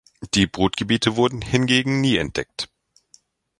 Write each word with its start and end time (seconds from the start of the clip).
Die 0.33 0.47
Brutgebiete 0.47 1.15
wurden 1.15 1.43
hingegen 1.43 2.01
nie 2.01 2.15
entdeckt. 2.17 2.69